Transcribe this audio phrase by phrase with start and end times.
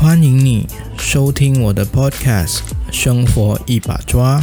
[0.00, 0.66] 欢迎你
[0.98, 2.58] 收听我的 Podcast
[2.90, 4.40] 《生活一把抓》，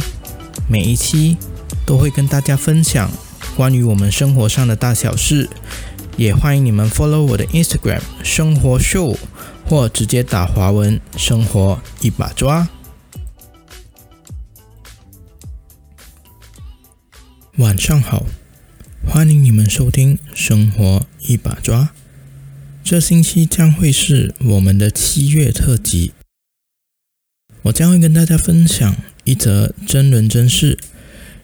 [0.68, 1.36] 每一期
[1.84, 3.10] 都会跟大家分享
[3.56, 5.48] 关于我们生活上的大小事，
[6.16, 9.16] 也欢迎你们 follow 我的 Instagram 生活 show，
[9.68, 12.68] 或直接打华文“生活一把抓”。
[17.58, 18.26] 晚上好，
[19.02, 21.84] 欢迎你们收听《生活一把抓》。
[22.84, 26.12] 这星期将会是我们的七月特辑，
[27.62, 30.78] 我将会跟大家分享一则真人真事，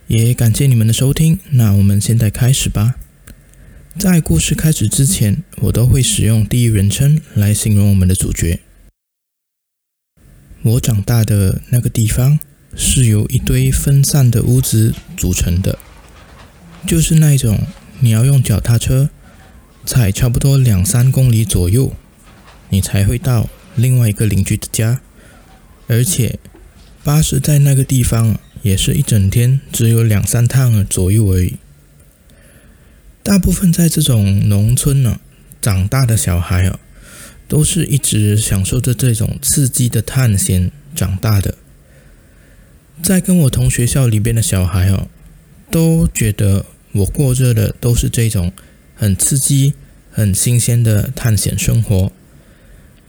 [0.07, 1.39] 也感谢你们的收听。
[1.53, 2.97] 那我们现在开始吧。
[3.99, 8.61] 在故事开始之前，我都会使用第一人称来形容我们的主角。
[10.61, 12.39] 我长大的那个地方
[12.77, 15.79] 是由一堆分散的屋子组成的，
[16.87, 17.67] 就是那种
[18.01, 19.11] 你要用脚踏车。
[19.85, 21.97] 踩差不多两三公里左右，
[22.69, 25.01] 你才会到另外一个邻居的家。
[25.89, 26.39] 而且
[27.03, 31.57] 巴士在那个地方也是一整天只有两三趟左右而已。
[33.25, 35.19] 大部分在这种农村呢
[35.61, 36.79] 长大的小孩啊，
[37.49, 41.57] 都是一直享受着这种刺激的探险长大的。
[43.03, 45.09] 在跟我同学校里边的小孩哦，
[45.73, 48.53] 都觉得我过着的都是这种。
[48.95, 49.75] 很刺激、
[50.13, 52.13] 很新鲜的探险生活，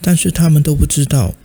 [0.02, 1.36] 但是他们都不知道，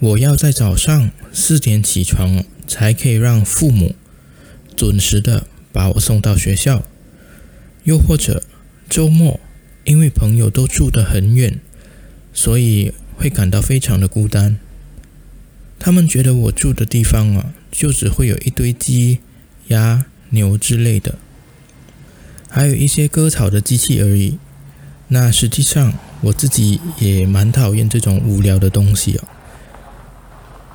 [0.00, 3.94] 我要在早上四点起床，才可以让父母
[4.74, 6.82] 准时的把我送到学校。
[7.84, 8.42] 又或者
[8.88, 9.38] 周末，
[9.84, 11.60] 因为朋友都住得很远，
[12.32, 14.58] 所以会感到非常的孤单。
[15.78, 19.20] 他们觉得我住的地方啊，就只会有一堆鸡、
[19.68, 21.14] 鸭、牛之类的。
[22.50, 24.38] 还有一些割草的机器而已。
[25.08, 25.92] 那实际上
[26.22, 29.28] 我自己也蛮讨厌这种无聊的东西哦。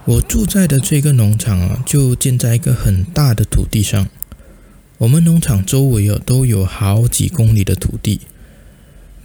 [0.06, 4.08] 我住在的这个农场啊，就建在一个很大的土地上。
[5.00, 8.22] 我们农场周围哦都有好几公里的土地，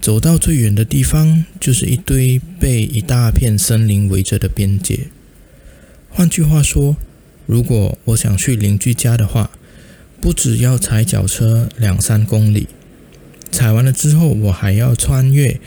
[0.01, 5.09] 走到最远的地方就是一堆被一大片森林围着的边界。
[6.09, 6.97] 换句话说，
[7.47, 9.51] 如果我想去邻居家的话，
[10.22, 12.69] 不只要踩脚车两三公里，
[13.50, 15.59] 踩完了之后，我还要穿越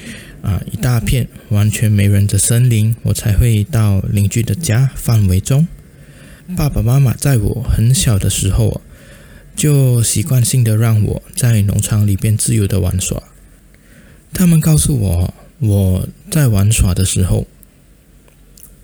[0.41, 5.67] 啊一大片完全没人的森林，我才会到邻居的家范围中。
[6.55, 8.81] 爸爸妈妈在我很小的时候，
[9.57, 13.21] 就习惯性的让我在农场里边自由的玩耍。
[14.33, 17.45] 他们告诉我，我在玩耍的时候，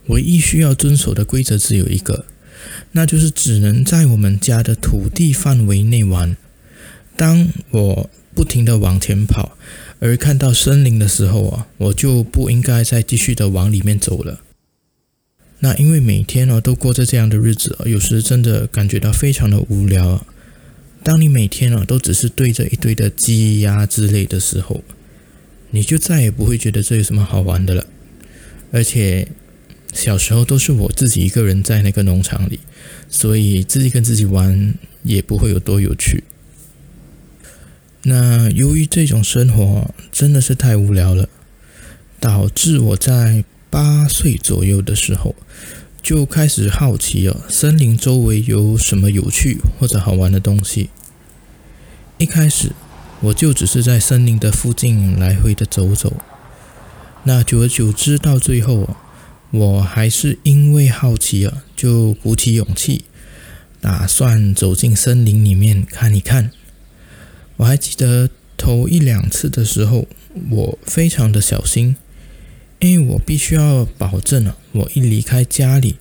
[0.08, 2.26] 唯一需要遵守的规则只有一个。
[2.94, 6.36] 那就是只能在我们家的土地范围内玩。
[7.16, 9.58] 当我不停的往前跑，
[10.00, 14.42] 而看到森林的时候啊，我就不应该再继续的往里面走了。
[15.60, 20.26] 那因为每天呢都过着这样的日子，有时真的感觉到非常的无聊。
[21.04, 24.84] 当你每天啊都只是对着一堆的鸡鸭之类的时候，
[25.70, 27.86] 你就再也不会觉得这有什么好玩的了，
[28.72, 29.28] 而且。
[29.94, 32.60] 小时候都是我自己一个人在那个农场里，
[33.10, 36.24] 所以自己跟自己玩也不会有多有趣。
[38.04, 41.30] 那由于这种生活真的是太无聊了，
[42.20, 45.36] 导致我在八岁左右的时候
[46.02, 50.90] 就开始好奇哦，森林周围有什么有趣或者好玩的东西。
[52.18, 52.72] 一开始
[53.20, 56.18] 我就只是在森林的附近来回的走走，
[57.26, 58.98] 那久而久之到最后啊。
[59.52, 63.04] 我还是因为好奇啊，就鼓起勇气，
[63.82, 66.52] 打算走进森林里面看一看。
[67.58, 70.08] 我还记得头一两次的时候，
[70.50, 71.98] 我非常的小心，
[72.80, 75.98] 因为我必须要保证啊，我一离开家里，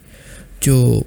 [0.61, 1.05] 就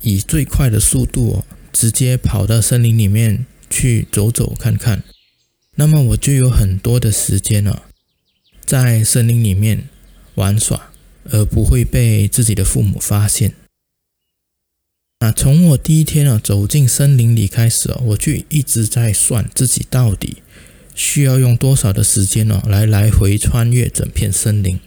[0.00, 5.02] 以最快的速度哦，直接跑到森林里面去走走看看。
[5.74, 7.82] 那么我就有很多的时间了，
[8.64, 9.84] 在森林里面
[10.36, 10.89] 玩耍。
[11.24, 13.54] 而不会被自己的父母发现。
[15.20, 20.42] 那从我第一天啊走进森林里开始啊，我就一直在算自己到底
[20.94, 24.80] 需要用多少的时间呢，来来回穿越整片森林。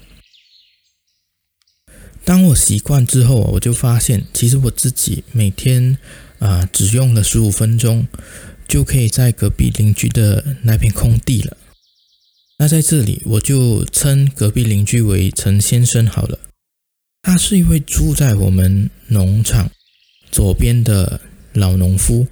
[2.26, 5.98] 当我习惯之后啊，我就发现其实我自己每天
[6.40, 8.08] 啊只用了十五分钟，
[8.68, 11.58] 就可以在隔壁邻居的那片空地了。
[12.58, 16.40] 那在这里，我就称隔壁邻居为陈先生好了。
[17.22, 19.72] 他是一位住在我们农场
[20.32, 21.20] 左边的
[21.54, 22.28] 老农夫。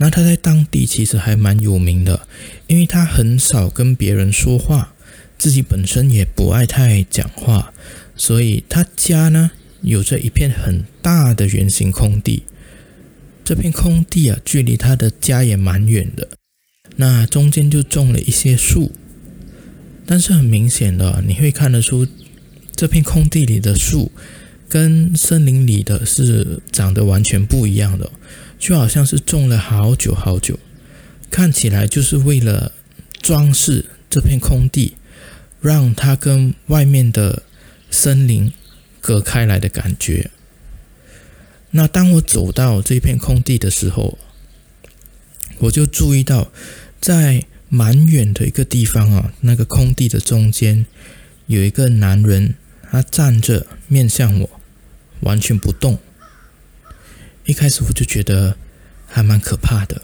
[0.00, 2.28] 那他在当地其实还蛮有名的，
[2.68, 4.94] 因为他很少跟别人说话，
[5.36, 7.74] 自己本身也不爱太讲话，
[8.16, 9.50] 所以他家呢
[9.82, 12.44] 有着一片很大的圆形空地。
[13.44, 16.28] 这片空地啊，距离他的家也蛮远的。
[16.96, 18.92] 那中间就种了一些树，
[20.10, 22.08] 但是很明显的，你会看得出
[22.74, 24.10] 这片空地里的树
[24.66, 28.10] 跟森林里的是长得完全不一样的。
[28.58, 30.58] 就好像是种了好久好久，
[31.30, 32.72] 看起来就是为了
[33.20, 34.96] 装饰这片空地，
[35.60, 37.42] 让它跟外面的
[37.90, 38.50] 森林
[39.02, 40.30] 隔开来的感觉。
[41.72, 44.18] 那当我走到这片空地的时候，
[45.58, 46.50] 我就注意到，
[46.98, 50.86] 在蛮远的一个地方啊，那个空地的中间
[51.46, 52.54] 有一个男人，
[52.90, 54.60] 他站着面向我，
[55.20, 55.98] 完全不动。
[57.44, 58.56] 一开始我就觉得
[59.06, 60.02] 还蛮可怕的，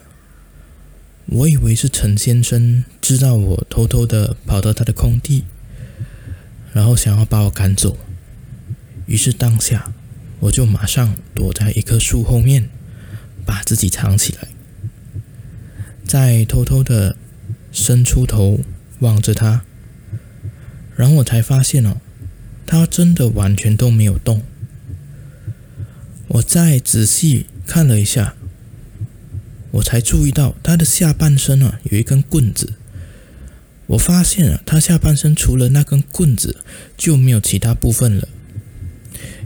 [1.26, 5.44] 我以为是陈先生知道我偷偷的跑到他的空地，
[6.72, 7.96] 然后想要把我赶走，
[9.06, 9.92] 于是当下
[10.40, 12.68] 我就马上躲在一棵树后面，
[13.46, 14.48] 把自己藏起来，
[16.04, 17.16] 再偷偷的
[17.74, 18.60] 伸出头
[19.00, 19.64] 望着他，
[20.96, 21.96] 然后我才发现哦，
[22.64, 24.42] 他真的完全都没有动。
[26.28, 28.36] 我再仔细看了一下，
[29.72, 32.74] 我才注意到他的下半身啊有一根棍子。
[33.88, 36.58] 我发现啊，他下半身除了那根棍子
[36.96, 38.28] 就没有其他部分了。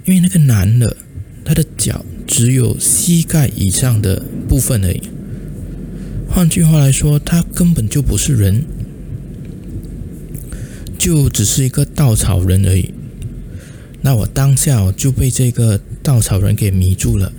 [0.04, 0.98] 因为那个男的，
[1.44, 5.02] 他的脚只有膝盖以上的部分而已。
[6.28, 8.64] 换句话来说，他根本就不是人，
[10.98, 12.92] 就只是一个稻草人而已。
[14.02, 15.80] 那我当下就被这个。
[16.00, 17.30] 稻草人给迷住了，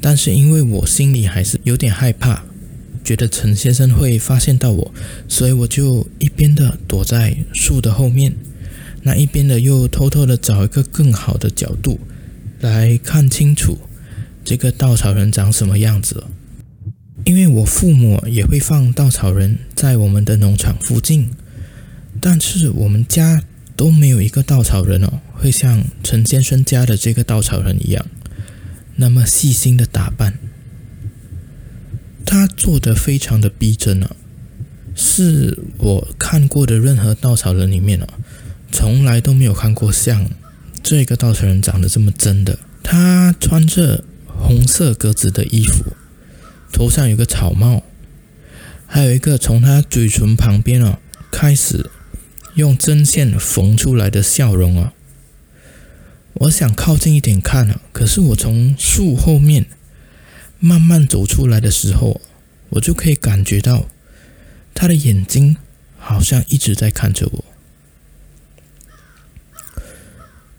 [0.00, 2.42] 但是因为我心里还是有点害怕，
[3.04, 4.92] 觉得陈先生会发现到我，
[5.28, 8.34] 所以我就一边的躲在树的后面，
[9.02, 12.00] 那一边的又偷偷的找一个更好的角度
[12.60, 13.78] 来看清楚
[14.44, 16.24] 这个稻草人长什么样子。
[17.28, 21.28] 因为我父母也会放稻草人在我们的农场附近，
[22.22, 23.44] 但是我们家
[23.76, 25.20] 都没有一个稻草人哦。
[25.34, 28.06] 会像陈先生家的这个稻草人一样，
[28.96, 30.38] 那么细心的打扮。
[32.24, 34.16] 他做的非常的逼真啊，
[34.94, 38.08] 是我看过的任何稻草人里面啊，
[38.72, 40.30] 从来都没有看过像
[40.82, 42.58] 这个稻草人长得这么真的。
[42.82, 45.84] 他穿着红色格子的衣服，
[46.72, 47.82] 头上有个草帽，
[48.86, 51.00] 还有一个从他嘴唇旁边啊
[51.30, 51.90] 开始
[52.54, 54.92] 用针线缝出来的笑容啊。
[56.34, 59.66] 我想靠近一点看啊，可是我从树后面
[60.60, 62.20] 慢慢走出来的时候，
[62.70, 63.88] 我就可以感觉到
[64.72, 65.56] 他的眼睛
[65.98, 67.44] 好像一直在看着我，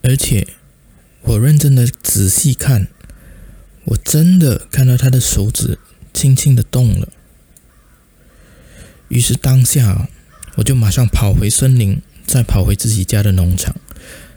[0.04, 0.48] 而且
[1.22, 2.88] 我认真的仔细看，
[3.86, 5.80] 我真的看到他的手指
[6.20, 7.08] 轻轻的动了。
[9.08, 10.10] 于是当下，
[10.58, 13.74] 我就马上跑回森林，再跑回自己家的农场。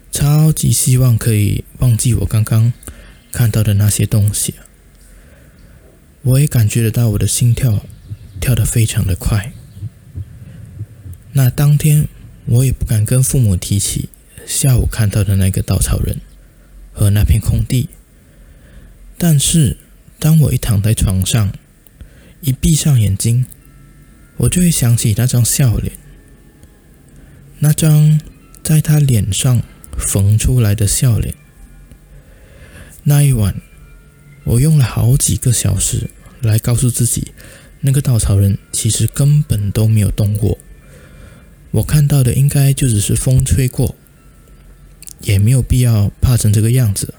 [0.09, 2.71] 超级希望可以忘记我刚刚
[3.33, 4.53] 看到的那些东西。
[6.21, 7.85] 我也感觉得到我的心跳
[8.39, 9.51] 跳得非常的快。
[11.33, 12.07] 那当天
[12.45, 14.07] 我也不敢跟父母提起
[14.47, 16.21] 下午看到的那个稻草人
[16.93, 17.89] 和那片空地。
[19.17, 19.75] 但是
[20.17, 21.51] 当我一躺在床上，
[22.43, 23.45] 一闭上眼睛，
[24.37, 25.93] 我就会想起那张笑脸，
[27.59, 28.21] 那张
[28.63, 29.61] 在他脸上。
[29.95, 31.35] 缝出来的笑脸。
[33.03, 33.61] 那一晚，
[34.43, 36.09] 我用了好几个小时
[36.41, 37.31] 来告诉自己，
[37.81, 40.57] 那个稻草人其实根本都没有动过。
[41.69, 43.95] 我看到的应该就只是风吹过，
[45.19, 47.13] 也没有必要怕成这个样子。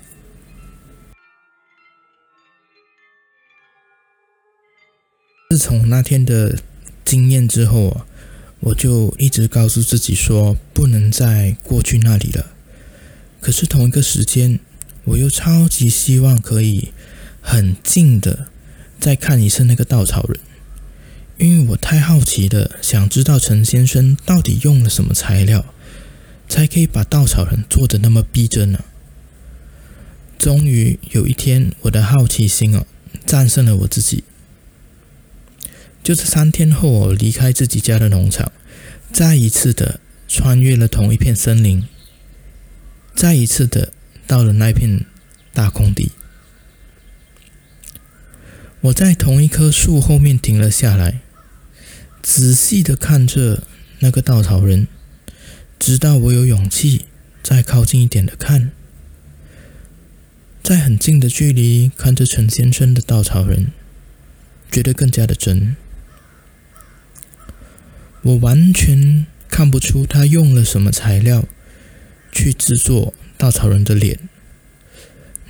[5.51, 6.59] 自从那天的
[7.05, 8.07] 经验之后啊，
[8.61, 12.47] 我就一直告诉自己说，不能再过去那里了。
[13.41, 14.59] 可是同一个时间，
[15.05, 16.93] 我又超级希望可以
[17.43, 18.47] 很近的
[18.99, 20.41] 再看一次那个稻草人，
[21.37, 25.67] 因为我太好奇的想知道陈先生到底用了什么材料，
[26.49, 28.83] 才可以把稻草人做的那么逼真呢？
[30.39, 32.87] 终于有一天，我的好奇心哦
[33.27, 34.25] 战胜了我自己。
[36.05, 38.53] 就是三天后，我离开自己家的农场，
[39.11, 41.89] 再一次的穿越了同一片森林。
[43.15, 43.91] 再一次的
[44.27, 45.07] 到了那片
[45.55, 46.13] 大空地。
[48.83, 51.21] 我在同一棵树后面停了下来，
[52.23, 53.63] 仔细的看着
[54.01, 54.87] 那个稻草人，
[55.79, 57.07] 直到我有勇气
[57.43, 58.73] 再靠近一点的看，
[60.63, 63.69] 在很近的距离看着陈先生的稻草人，
[64.71, 65.77] 觉得更加的真。
[68.25, 71.45] 我完全看不出他用了什么材料
[72.33, 74.19] 去制作稻草人的脸。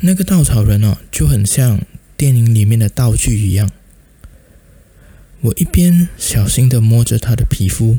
[0.00, 1.80] 那个稻草人啊，就很像
[2.16, 3.70] 电影里面的道具一样。
[5.40, 7.98] 我一边小心的摸着他的皮肤，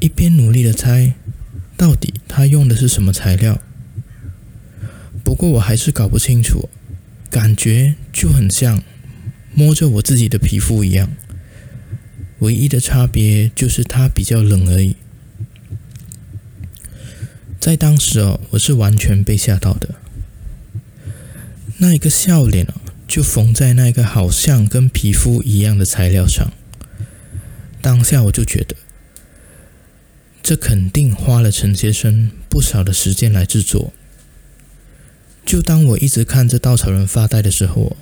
[0.00, 1.14] 一边努力的猜，
[1.78, 3.60] 到底他用的是什么材料。
[5.24, 6.68] 不过我还是搞不清楚，
[7.30, 8.82] 感觉就很像
[9.54, 11.10] 摸着我自己的皮肤一样。
[12.40, 14.96] 唯一的差别就是它比较冷而已。
[17.58, 19.94] 在当时哦，我是完全被吓到的。
[21.78, 22.74] 那一个笑脸哦，
[23.08, 26.52] 就缝在那个好像跟皮肤一样的材料上。
[27.80, 28.76] 当下我就觉得，
[30.42, 33.92] 这肯定花了陈先生不少的时间来制作。
[35.44, 37.96] 就当我一直看着稻草人发呆的时候，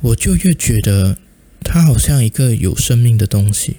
[0.00, 1.16] 我就越觉得。
[1.62, 3.76] 它好像一个有生命的东西，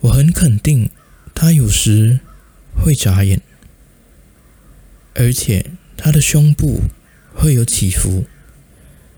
[0.00, 0.90] 我很肯定，
[1.34, 2.20] 它有时
[2.74, 3.40] 会眨眼，
[5.14, 6.82] 而且它的胸部
[7.34, 8.26] 会有起伏，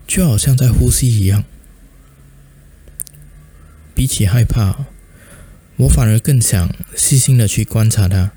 [0.07, 1.43] 就好像在呼吸一样。
[3.93, 4.85] 比起害怕，
[5.77, 8.31] 我反而更想细心的去观察它。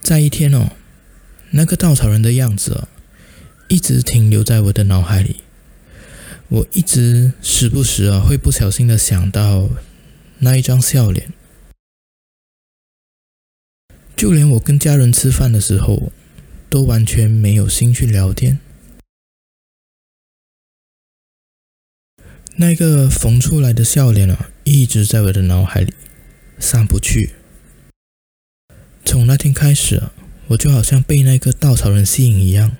[0.00, 0.72] 在一天哦，
[1.50, 2.88] 那个稻草人的样子哦
[3.68, 5.43] 一直停留在我的脑海里。
[6.48, 9.70] 我一直时不时啊，会不小心的想到
[10.38, 11.32] 那一张笑脸，
[14.14, 16.12] 就连我跟家人吃饭的时候，
[16.68, 18.60] 都完全没有心去聊天。
[22.56, 25.92] 那个缝出来的笑脸啊，一直在我的脑海里
[26.60, 27.30] 散不去。
[29.04, 30.12] 从那天开始啊，
[30.48, 32.76] 我就好像被那个稻草人吸引一样，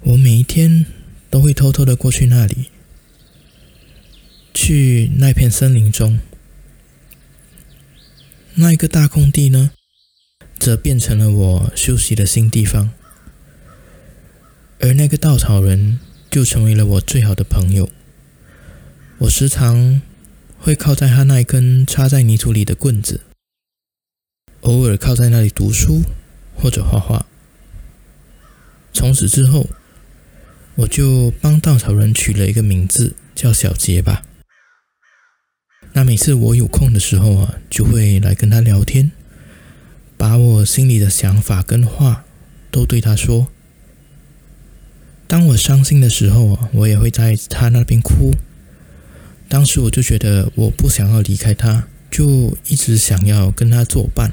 [0.00, 0.86] 我每一天。
[1.30, 2.70] 都会偷偷的过去那里，
[4.52, 6.18] 去那片森林中。
[8.56, 9.70] 那一个大空地呢，
[10.58, 12.90] 则变成了我休息的新地方。
[14.80, 17.88] 而那个稻草人就成为了我最好的朋友。
[19.18, 20.02] 我时常
[20.58, 23.20] 会靠在他那根插在泥土里的棍子，
[24.62, 26.02] 偶尔靠在那里读书
[26.56, 27.24] 或者画画。
[28.92, 29.68] 从此之后。
[30.80, 34.22] 我就帮稻草人取了一个名字，叫小杰吧。
[35.92, 39.10] 那每次我有空的时候啊，就会来跟他聊天，
[40.16, 42.24] 把我心里的想法跟话
[42.70, 43.48] 都对他说。
[45.26, 48.32] 当我伤心的时候啊，我也会在他那边哭。
[49.48, 54.32] 当时我就觉得我不想要离开他，就一直想要跟他作伴。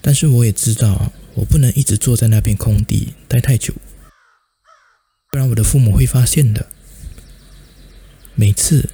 [0.00, 3.74] 但是我也知道，我不能一直坐在那片空地待太久。
[5.36, 6.70] 不然我的父母会发现的。
[8.34, 8.88] 每次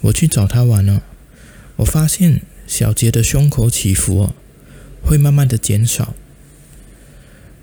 [0.00, 1.00] 我去找他玩呢，
[1.76, 4.34] 我发现小杰的胸口起伏哦，
[5.00, 6.16] 会慢慢的减少。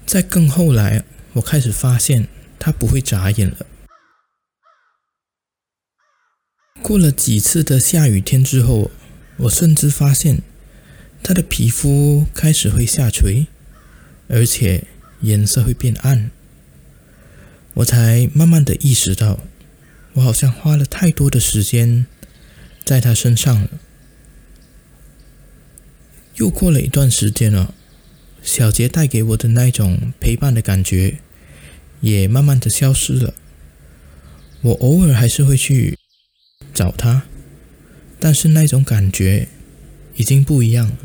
[0.05, 3.65] 再更后来，我开始发现他不会眨眼了。
[6.81, 8.89] 过了几次的下雨天之后，
[9.35, 10.41] 我甚至发现
[11.21, 13.47] 他的皮肤开始会下垂，
[14.29, 14.85] 而且
[15.19, 16.31] 颜色会变暗。
[17.75, 19.39] 我才慢慢的意识到，
[20.13, 22.05] 我好像花了太多的时间
[22.83, 23.69] 在他身上了。
[26.35, 27.73] 又过了一段时间了，
[28.43, 31.19] 小杰带给我的那种陪伴的感觉
[32.01, 33.33] 也慢慢的消失了。
[34.61, 35.97] 我偶尔还是会去
[36.73, 37.23] 找他，
[38.19, 39.47] 但是那种感觉
[40.15, 40.97] 已经不一样了。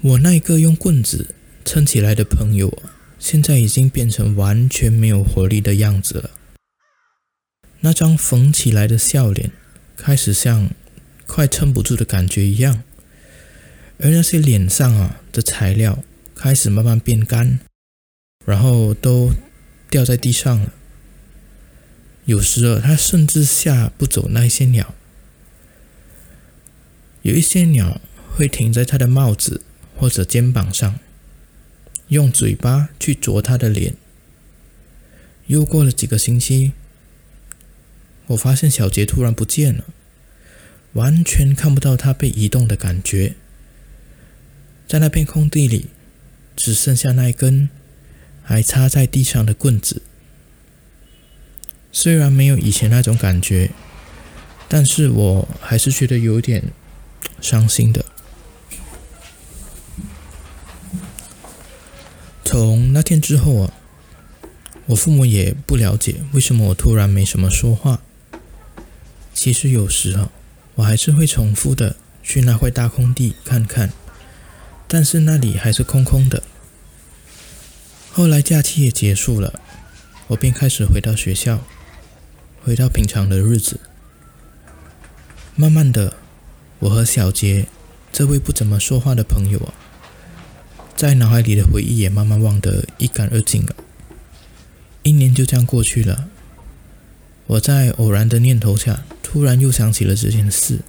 [0.00, 1.36] 我那个用棍子。
[1.64, 2.82] 撑起来的朋友，
[3.18, 6.30] 现在已经变成完全没有活力的样子了。
[7.80, 9.50] 那张缝起来的笑脸，
[9.96, 10.70] 开始像
[11.26, 12.82] 快撑不住的感觉一样，
[13.98, 16.04] 而那些脸上啊的材料
[16.34, 17.60] 开始慢慢变干，
[18.44, 19.30] 然后都
[19.88, 20.72] 掉在地上了。
[22.26, 24.94] 有时啊，他甚至吓不走那些鸟，
[27.22, 28.00] 有一些鸟
[28.34, 29.62] 会停在他的帽子
[29.96, 30.98] 或者肩膀上。
[32.08, 33.94] 用嘴巴去啄他的脸。
[35.46, 36.72] 又过了几个星期，
[38.28, 39.84] 我发现小杰突然不见了。
[40.94, 43.34] 完全看不到他被移动的感觉。
[44.86, 45.88] 在那片空地里，
[46.54, 47.68] 只剩下那一根
[48.42, 50.02] 还插在地上的棍子。
[51.90, 53.70] 虽然没有以前那种感觉，
[54.68, 56.62] 但是我还是觉得有点
[57.40, 58.04] 伤心的。
[62.44, 63.72] 从那天之后啊，
[64.84, 68.02] 我父母也不了解为什么我突然没什么说话。
[69.32, 70.30] 其实有时啊，
[70.74, 73.94] 我还是会重复的去那块大空地看看，
[74.86, 76.42] 但是那里还是空空的。
[78.12, 79.58] 后来假期也结束了，
[80.26, 81.64] 我便开始回到学校，
[82.62, 83.80] 回到平常的日子。
[85.56, 86.12] 慢慢的，
[86.80, 87.68] 我和小杰
[88.12, 89.72] 这位不怎么说话的朋友啊，
[90.96, 93.74] 在脑海里的回忆也慢慢忘得一干二净了。
[95.02, 96.30] 一年就这样过去了。
[97.46, 100.80] 我在偶然的念头下，突然又想起了这件事，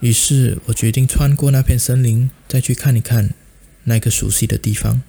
[0.00, 3.34] 于是我决定穿过那片森林，再去看一看
[3.84, 5.02] 那个熟悉的地方。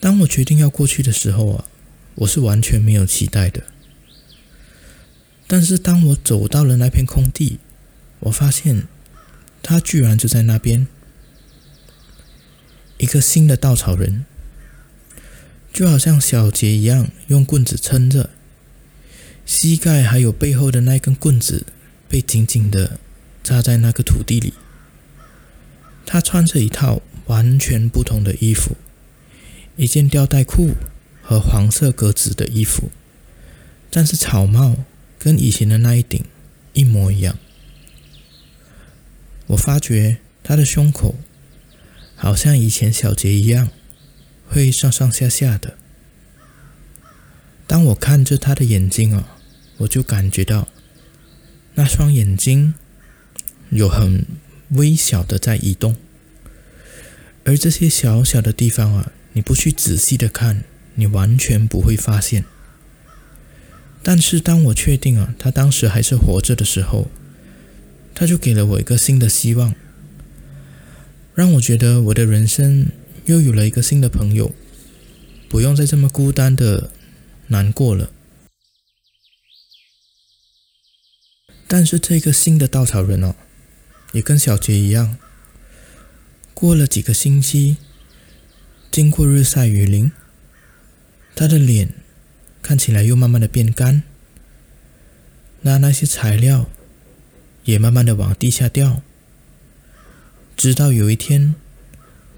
[0.00, 1.64] 当我决定要过去的时候啊，
[2.14, 3.62] 我是完全没有期待的。
[5.46, 7.58] 但是当我走到了那片空地，
[8.20, 8.84] 我发现
[9.62, 10.86] 他居然就在那边，
[12.98, 14.24] 一个新的稻草人。
[15.72, 18.30] 就好像小杰一样，用棍子撑着，
[19.44, 21.66] 膝盖还有背后的那根棍子
[22.08, 22.98] 被紧紧的
[23.42, 24.54] 扎在那个土地里。
[26.06, 28.76] 他穿着一套完全不同的衣服，
[29.76, 30.70] 一件吊带裤
[31.20, 32.90] 和黄色格子的衣服，
[33.90, 34.76] 但是草帽
[35.18, 36.24] 跟以前的那一顶
[36.72, 37.36] 一模一样。
[39.48, 41.16] 我发觉他的胸口
[42.16, 43.68] 好像以前小杰一样。
[44.48, 45.76] 会上上下下的。
[47.66, 49.36] 当我看着他的眼睛啊，
[49.78, 50.68] 我就感觉到
[51.74, 52.74] 那双眼睛
[53.70, 54.24] 有很
[54.68, 55.96] 微小的在移动，
[57.44, 60.62] 而这些小小的地方啊，你不去仔细的看，
[60.94, 62.44] 你完全不会发现。
[64.04, 67.10] 但是当我确定啊，他当时还是活着的时候，
[68.14, 69.74] 他就给了我一个新的希望，
[71.36, 72.88] 让我觉得我的人生。
[73.26, 74.54] 又有了一个新的朋友，
[75.48, 76.92] 不用再这么孤单的
[77.48, 78.12] 难过了。
[81.66, 83.34] 但是这个新的稻草人哦，
[84.12, 85.18] 也跟小杰一样，
[86.54, 87.78] 过了几个星期，
[88.92, 90.12] 经过日晒雨淋，
[91.34, 91.94] 他的脸
[92.62, 94.04] 看起来又慢慢的变干，
[95.62, 96.70] 那那些材料
[97.64, 99.02] 也慢慢的往地下掉，
[100.56, 101.54] 直到有一天。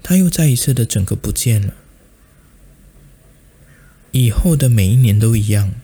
[0.01, 1.73] 他又再一次的整个不见了。
[4.11, 5.75] 以后的每一年都一样，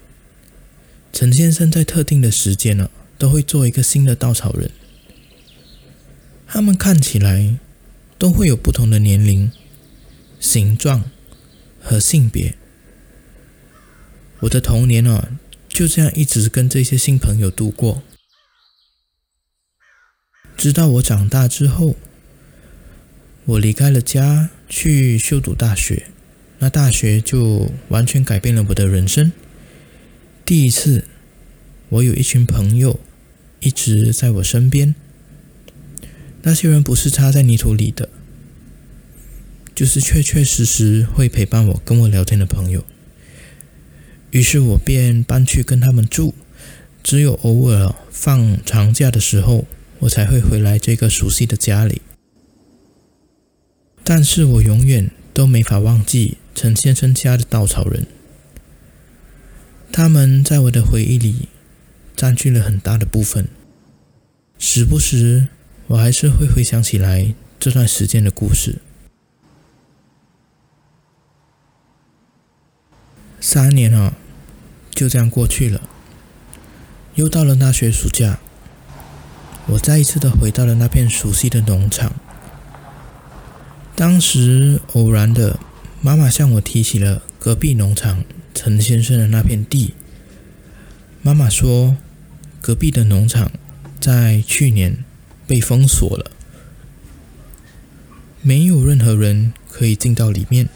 [1.14, 4.72] 陈先生在特定的时间呢，都会做一个新的稻草人。
[6.48, 7.60] 他们看起来
[8.18, 9.52] 都会有不同的年龄、
[10.40, 11.12] 形状
[11.80, 12.56] 和性别。
[14.40, 18.02] 我的童年啊，就这样一直跟这些新朋友度过，
[20.58, 21.96] 直到我长大之后。
[23.48, 26.08] 我离开了家去修读大学，
[26.58, 29.32] 那大学就完全改变了我的人生。
[30.44, 31.06] 第一次，
[31.90, 33.00] 我有一群朋友
[33.60, 34.96] 一直在我身边，
[36.42, 38.10] 那些人不是插在泥土里的，
[39.76, 42.84] 就是确确实实会陪伴我、跟我聊天的朋友。
[44.32, 46.34] 于是我便搬去跟他们住，
[47.04, 49.66] 只有偶尔放长假的时候，
[50.00, 52.02] 我才会回来这个熟悉的家里。
[54.08, 58.06] 但是我永远都没法忘记陈先生家的稻草人，
[59.92, 61.50] 他们在我的回忆里
[62.16, 63.48] 占据了很大的部分。
[64.60, 65.48] 时不时，
[65.88, 68.76] 我还是会回想起来这段时间的故事。
[73.42, 74.16] 三年啊，
[74.92, 75.82] 就这样过去了。
[77.16, 78.40] 又到了大学暑假，
[79.66, 82.14] 我再一次的回到了那片熟悉的农场。
[83.96, 85.58] 当时偶然的，
[86.02, 89.94] 妈妈向我提起了隔壁农场陈先生的那片地。
[91.22, 91.96] 妈妈说，
[92.60, 93.54] 隔壁的农场
[94.02, 95.06] 在去年
[95.48, 96.30] 被封锁了，
[98.42, 100.68] 没有任何人可以进到里面。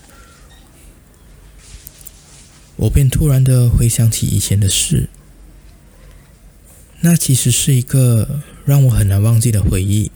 [2.77, 5.09] 我便突然的回想起以前的事，
[7.01, 10.09] 那其实是一个让我很难忘记的回忆。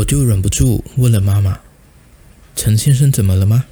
[0.00, 1.60] 我就忍不住问了妈妈
[2.56, 3.66] ：“陈先生怎么了吗？”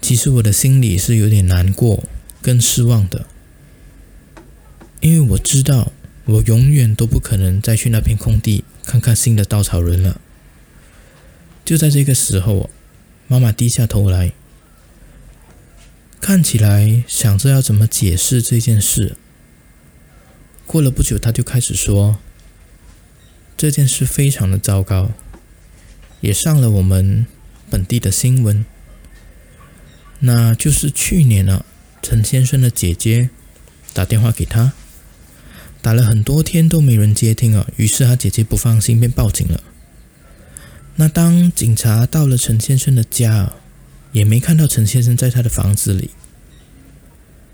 [0.00, 2.04] 其实我的心里是有点难过
[2.40, 3.26] 跟失望的。
[5.00, 5.90] 因为我知道
[6.24, 10.20] 我永远都不可能再去那片空地看看新的稻草人了。
[11.64, 12.70] 就在这个时候，
[13.26, 14.32] 妈妈低下头来，
[16.20, 19.16] 看起来想着要怎么解释这件事。
[20.64, 22.18] 过了不久，她就开始说
[23.56, 25.12] ：“这件事非常的糟糕，
[26.20, 27.26] 也上了我们
[27.70, 28.64] 本地的新闻。
[30.20, 31.64] 那就是去年啊，
[32.02, 33.30] 陈先生的姐姐
[33.94, 34.72] 打电话给他，
[35.80, 39.62] 打了很多天都没人接听啊，于是他姐姐不放心，便报警了。”
[40.96, 43.52] 那当警察到了陈先生的家，
[44.12, 46.10] 也没看到陈先生在他的房子里，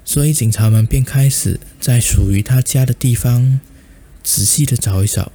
[0.05, 3.61] 所以警察们便开始在属于他家的地方
[4.23, 5.31] 仔细的找一找。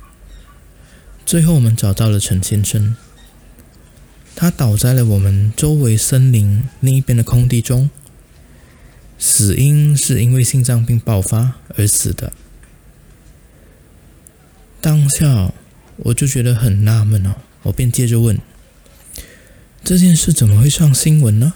[1.28, 2.96] 最后，我们找到了陈先生，
[4.34, 7.90] 他倒在了我们周围森林另一边的空地中，
[9.20, 12.32] 死因是因为心脏病爆发而死的。
[14.80, 15.52] 当下
[15.98, 17.36] 我就觉得很纳闷哦。
[17.63, 18.40] 我便接着问
[19.84, 21.56] ：“这件事怎么会上新闻呢？”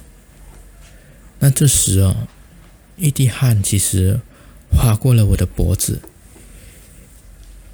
[1.39, 2.27] 那这时啊，
[2.97, 4.19] 一滴汗其实
[4.69, 6.01] 划过了我的脖子，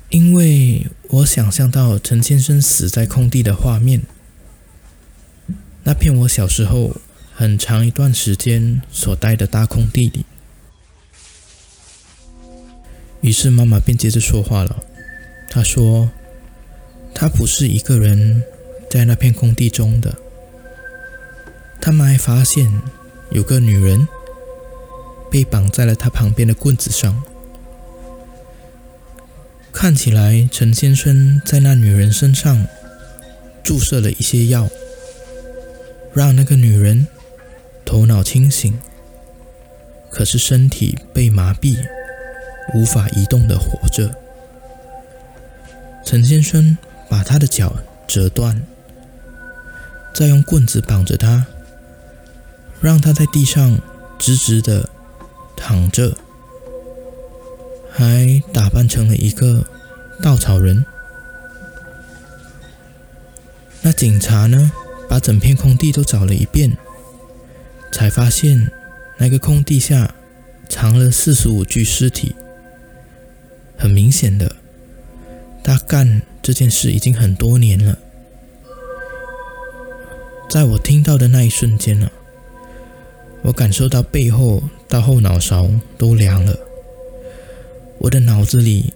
[0.09, 4.01] 因为我想象到陈先生死在空地的画面，
[5.83, 6.95] 那片我小时候
[7.33, 10.25] 很长一段时间所待的大空地里。
[13.21, 14.83] 于是妈妈便接着说话了，
[15.49, 16.09] 她说。
[17.19, 18.43] 他不是一个人
[18.91, 20.15] 在那片空地中的，
[21.81, 22.71] 他们还发现
[23.31, 24.07] 有个女人
[25.31, 27.23] 被绑在了他旁边的棍子上。
[29.79, 32.65] 看起来陈先生在那女人身上
[33.63, 34.67] 注射了一些药，
[36.15, 37.05] 让那个女人
[37.85, 38.73] 头脑清醒，
[40.09, 41.77] 可是身体被麻痹，
[42.73, 44.15] 无法移动的活着。
[46.03, 46.75] 陈先生。
[47.09, 47.73] 把他的脚
[48.05, 48.61] 折断，
[50.13, 51.45] 再用棍子绑着他，
[52.81, 53.79] 让他在地上
[54.19, 54.89] 直直的
[55.55, 56.17] 躺着，
[57.97, 59.65] 还打扮成了一个
[60.21, 60.85] 稻草人。
[63.81, 64.71] 那警察呢，
[65.09, 66.77] 把整片空地都找了一遍，
[67.91, 68.69] 才发现
[69.17, 70.13] 那个空地下
[70.69, 72.35] 藏了四十五具尸体。
[73.75, 74.55] 很明显的，
[75.63, 76.21] 他干。
[76.39, 77.97] 这件事已经很多年了，
[80.49, 82.09] 在我听到的那一瞬间呢，
[83.41, 86.57] 我感受到背后到后脑勺都凉了。
[87.99, 88.93] 我的脑子里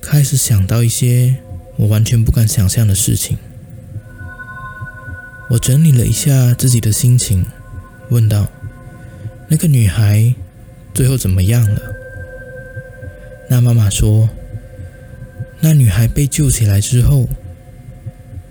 [0.00, 1.36] 开始想到一些
[1.76, 3.38] 我完全不敢想象的事情。
[5.50, 7.46] 我整理了一下自己的心情，
[8.10, 8.48] 问道
[9.48, 10.34] ：“那个女孩
[10.92, 11.80] 最后怎么样了？”
[13.48, 14.28] 那妈妈说。
[15.60, 17.28] 那女孩被救起来之后，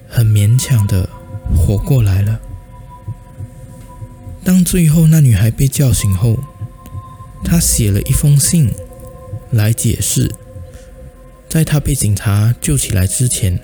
[0.10, 1.08] 很勉强的
[1.56, 2.42] 活过来了。
[4.44, 6.38] 当最后那女孩被叫醒后，
[7.46, 8.74] 她写了一封信
[9.58, 10.32] 来解释，
[11.50, 13.60] 在他被警察救起来之前，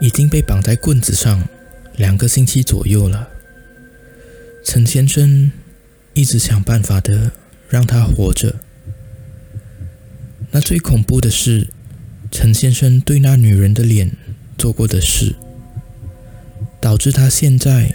[0.00, 1.48] 已经被绑在棍子上
[1.96, 3.28] 两个星期左右了。
[4.64, 5.52] 陈先生
[6.12, 7.30] 一直想办法的
[7.68, 8.56] 让他活着。
[10.50, 11.68] 那最恐怖的是，
[12.32, 14.10] 陈先生对那女人的脸
[14.58, 15.36] 做过的事，
[16.80, 17.94] 导致他现在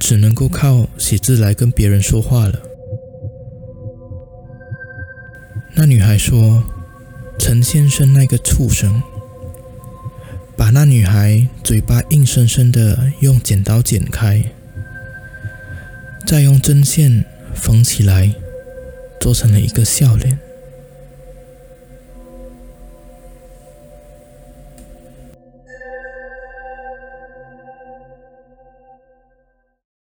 [0.00, 2.71] 只能够靠写字来跟别人说话了。
[5.74, 6.62] 那女孩说
[7.38, 9.02] ：“陈先生那个畜生，
[10.54, 14.44] 把那女孩嘴巴硬生生的用剪刀剪开，
[16.26, 18.34] 再用针线缝起来，
[19.18, 20.38] 做成了一个笑脸。”